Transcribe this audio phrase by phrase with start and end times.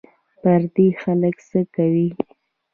[0.41, 2.07] پردي خلک څه کوې